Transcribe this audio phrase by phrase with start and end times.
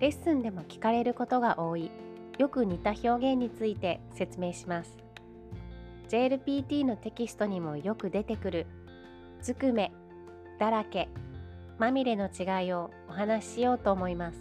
[0.00, 1.90] レッスンでも聞かれることが多い。
[2.38, 4.96] よく似た表現について説明します。
[6.08, 8.66] JLPT のテキストにもよく出てくる。
[9.42, 9.92] ずくめ、
[10.58, 11.10] だらけ、
[11.78, 14.38] まみれの違いをお話ししようと思います。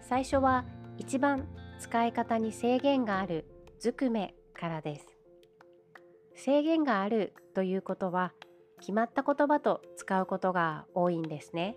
[0.00, 0.64] 最初は
[0.96, 1.46] 一番
[1.78, 3.44] 使い方に制限がある
[3.78, 5.06] ずくめからです。
[6.36, 8.32] 制限があるということは
[8.80, 11.76] 決まった言葉と使うことが多いんですね。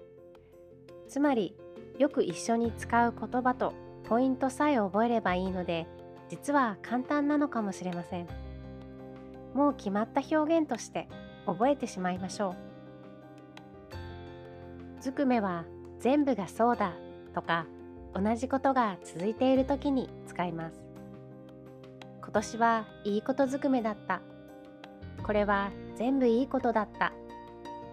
[1.09, 1.55] つまり
[1.97, 5.87] よく一緒に使う言葉とポイントさえ覚えればいいので
[6.29, 8.27] 実は簡単なのかもしれません。
[9.53, 11.07] もう決まった表現として
[11.45, 12.55] 覚えてしまいましょ
[14.99, 15.01] う。
[15.01, 15.65] ずくめは
[15.99, 16.93] 全部がそうだ
[17.33, 17.65] とか
[18.13, 20.83] 同じことが続いている時に使います。
[22.21, 24.21] 今年はいいことずくめだった。
[25.23, 27.13] これは全部いいことだった。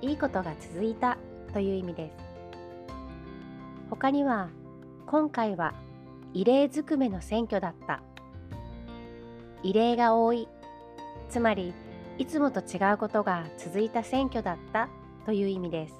[0.01, 1.17] いいことが続いた
[1.53, 2.32] という意味です。
[3.93, 4.49] 他には
[5.07, 5.75] 今回は
[6.33, 8.03] 異例ずくめの選挙だった。
[9.63, 10.49] 異例が多い。
[11.29, 11.75] つまり
[12.17, 14.89] いつもと違うことが続いた選挙だった。
[15.27, 15.95] という意味です。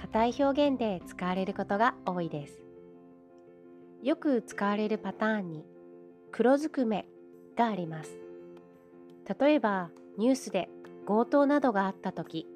[0.00, 2.58] 硬い表現で使われることが多いです。
[4.02, 5.66] よく使われるパターンに
[6.32, 7.06] 黒ずくめ
[7.54, 8.18] があります。
[9.38, 10.70] 例えばニュースで
[11.06, 12.46] 強盗などがあった時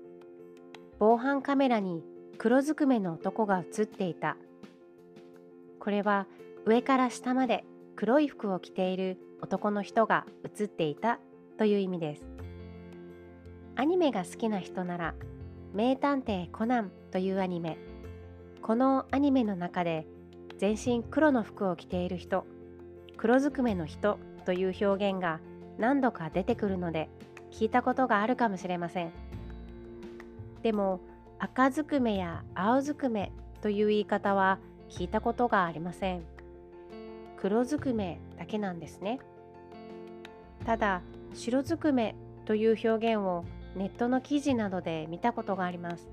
[0.99, 2.03] 防犯カメラに
[2.43, 4.39] 黒ずくめの男が映っていた。
[5.79, 6.27] これは
[6.65, 7.67] 上から下まで
[7.97, 11.21] 黒い服を着ている男の人が映っていた
[11.59, 12.23] という意味です。
[13.77, 15.15] アニメが好きな人なら
[15.75, 17.77] 名探偵コナンというアニメ。
[18.63, 20.07] このアニメの中で
[20.57, 22.47] 全身黒の服を着ている人
[23.19, 25.41] 黒ずくめの人という表現が
[25.77, 27.11] 何度か出てくるので
[27.53, 29.13] 聞いたことがあるかもしれません。
[30.63, 31.03] でも
[31.43, 34.59] 赤ずくめや青ずくめという言い方は
[34.91, 36.23] 聞いたことがありません。
[37.39, 39.21] 黒ずくめだけなんですね。
[40.67, 41.01] ただ
[41.33, 42.15] 白ずくめ
[42.45, 46.11] という表現をネットの記事などで見たことがあります。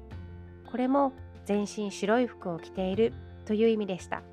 [0.71, 1.11] これも
[1.43, 3.11] 全身白い服を着ている
[3.43, 4.23] という意味でした。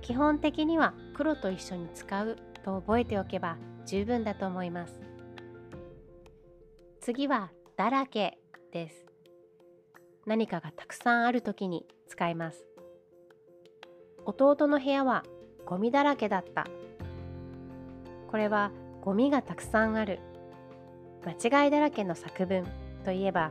[0.00, 4.98] 基本的には黒と一緒に使うと覚えておけば十分だと思います。
[7.02, 8.38] 次はだらけ
[8.72, 9.09] です。
[10.30, 12.64] 何かがたくさんある時に使います。
[14.24, 15.24] 弟の部屋は
[15.66, 16.68] ゴミだらけだった。
[18.30, 18.70] これは
[19.00, 20.20] ゴミがたくさんある。
[21.26, 22.64] 間違いだらけの作文
[23.04, 23.50] といえば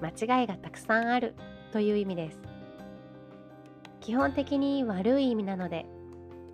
[0.00, 0.10] 間
[0.40, 1.34] 違いがたくさんある
[1.72, 2.38] という意味です。
[3.98, 5.86] 基本的に悪い意味なので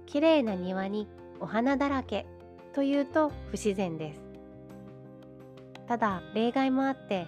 [0.07, 1.09] 綺麗な庭に
[1.41, 2.25] お花だらけ
[2.73, 4.23] というと不自然です。
[5.87, 7.27] ただ例外もあって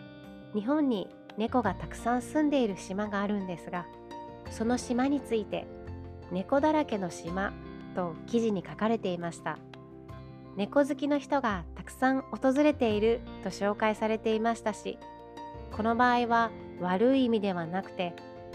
[0.54, 3.86] 日本に猫がたくさん住んでいる島があるんですが
[4.50, 5.66] その島について
[6.30, 7.54] 猫だらけの島
[7.96, 9.58] と記事に書かれていました。
[10.56, 14.98] 猫好きの人がたくさん訪れていると紹介されていましたし
[15.72, 18.14] この場合は悪い意味ではなくて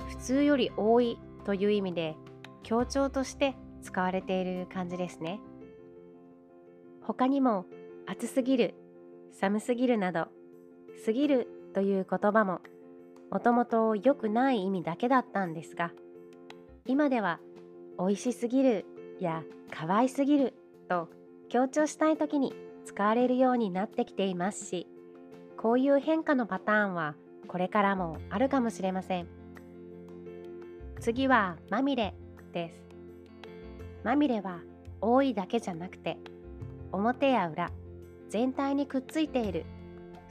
[0.09, 2.15] 普通より多いという意味で
[2.63, 5.39] 強調として使われている感じですね。
[7.01, 7.65] 他にも
[8.05, 8.75] 暑すぎる
[9.31, 10.27] 寒すぎるなど
[11.05, 12.61] 過ぎるという言葉も
[13.31, 15.91] もともと良くない意味だけだったんですが
[16.85, 17.39] 今では
[17.97, 18.85] 美味しすぎる
[19.19, 20.53] や可愛すぎる
[20.89, 21.09] と
[21.49, 22.53] 強調したい時に
[22.85, 24.87] 使われるようになってきていますし
[25.57, 27.15] こういう変化のパターンは
[27.47, 29.27] これからもあるかもしれません。
[30.99, 32.15] 次はまみれ
[32.53, 32.75] です。
[34.03, 34.59] まみれは
[35.01, 36.17] 多いだけじゃなくて
[36.91, 37.71] 表や裏
[38.29, 39.65] 全体にくっついている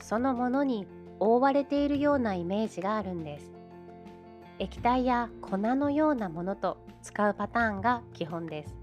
[0.01, 0.87] そのものに
[1.21, 3.53] 覆われているようなイメージがあるんです。
[4.59, 8.75] 液体や粉のようなものと使うパターンが基本です。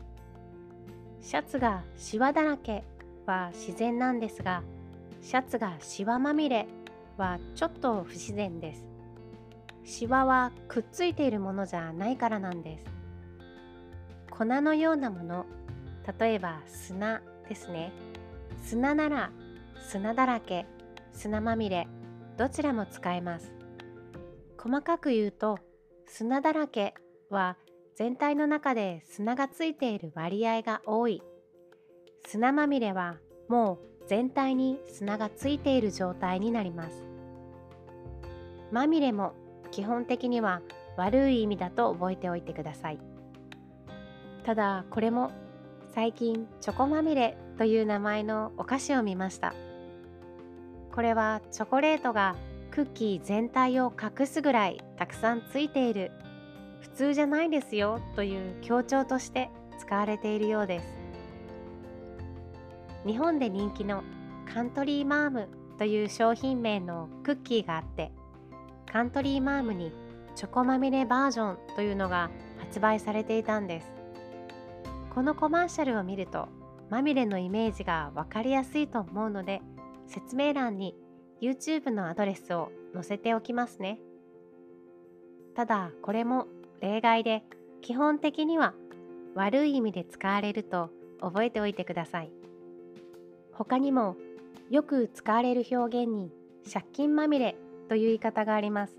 [1.22, 2.84] シャツがシワだらけ
[3.26, 4.64] は自然なんですが
[5.22, 6.68] シャツがシワまみれ
[7.18, 8.86] はちょっと不自然です。
[9.84, 12.86] シワはくっついているものじゃないからなんです。
[14.30, 15.46] 粉のようなもの
[16.20, 17.92] 例えば砂ですね。
[18.64, 19.32] 砂なら
[19.88, 20.66] 砂だらけ
[21.14, 21.88] 砂まみれ
[22.42, 23.54] どちらも使えます。
[24.58, 25.60] 細かく言うと
[26.08, 26.96] 砂だらけ
[27.30, 27.56] は
[27.96, 31.22] 全体の中で砂がついている割合が多い。
[32.26, 33.18] 砂まみれは
[33.48, 37.04] もう全体に砂がついている状態になります。
[38.72, 39.34] まみれも
[39.70, 40.64] 基本的には
[40.98, 43.00] 悪い意味だと覚えておいてください。
[44.46, 45.30] ただこれも
[45.94, 49.54] 最近チョコまみれという名前のお菓子を見ました。
[50.94, 52.36] これはチョコレートが
[52.70, 56.12] クッキー全体を隠すぐらいたくさんついている
[56.82, 59.50] 普通じゃないですよという強調として
[59.80, 60.86] 使われているようです。
[63.06, 64.04] 日本で人気の
[64.54, 68.12] カントリーマームという商品名のクッキーがあって
[68.92, 69.92] カントリーマームに
[70.36, 72.30] チョコまみれバージョンというのが
[72.60, 73.92] 発売されていたんです。
[75.14, 76.48] このコマーシャルを見ると
[76.90, 79.62] まみれのイメージが分かりやすいと思うので
[80.12, 80.94] 説明欄に
[81.42, 84.00] YouTube のアドレスを載せておきますね。
[85.56, 86.48] ただこれも
[86.82, 87.44] 例外で
[87.82, 88.74] 基本的には
[89.36, 90.90] 悪い意味で使われると
[91.22, 92.32] 覚えておいてください。
[93.54, 94.18] 他にも
[94.70, 96.32] よく使われる表現に
[96.72, 97.56] 借金まみれ
[97.88, 98.94] という言い方があります。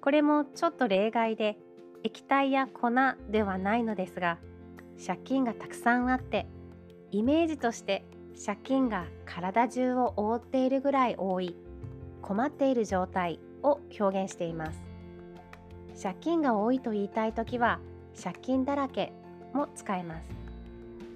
[0.00, 1.58] これもちょっと例外で
[2.04, 2.90] 液体や粉
[3.30, 4.38] ではないのですが
[5.04, 6.46] 借金がたくさんあって
[7.10, 8.04] イメージとして
[8.44, 11.56] 借金が体中を覆っているぐらい多い
[12.20, 14.80] 困っている状態を表現しています。
[16.02, 17.80] 借金が多いと言いたい時は
[18.22, 19.12] 借金だらけ
[19.54, 20.26] も使えます。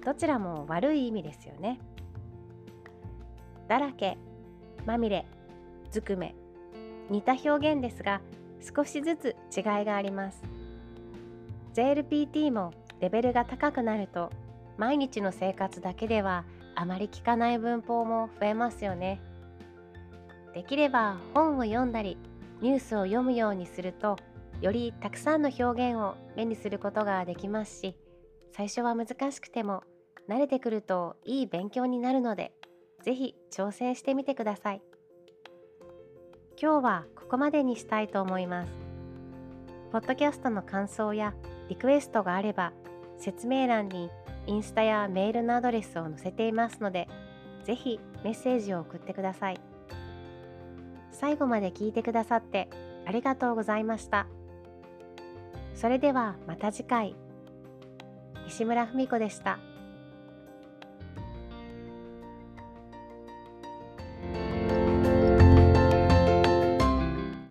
[0.03, 1.79] どちらも悪い意味ですよね。
[3.67, 4.17] だらけ
[4.85, 5.25] まみれ
[5.91, 6.33] ずくめ
[7.09, 8.21] 似た表現ですが
[8.75, 10.41] 少しずつ違いがあります。
[11.75, 14.31] JLPT もレベルが高くなると
[14.77, 16.45] 毎日の生活だけでは
[16.81, 19.21] あまり聞かない文法も増えますよね。
[20.55, 22.17] できれば本を読んだり
[22.59, 24.17] ニュースを読むようにすると
[24.61, 27.95] よりたくさんの表現を目にすることができますし
[28.51, 29.83] 最初は難しくても
[30.27, 32.51] 慣れてくるといい勉強になるので
[33.03, 34.81] 是非挑戦してみてください。
[36.59, 38.71] 今日はここまでにしたいと思います。
[39.91, 41.35] ポッドキャストの感想や
[41.69, 42.73] リクエストがあれば
[43.19, 44.09] 説明欄に
[44.47, 47.07] インスタやメールのアドレスを載せていますので
[47.63, 49.59] ぜひメッセージを送ってください。
[51.11, 52.69] 最後まで聞いてくださって
[53.05, 54.27] ありがとうございました。
[55.75, 57.15] それではまた次回。
[58.45, 59.59] 西村文子でした。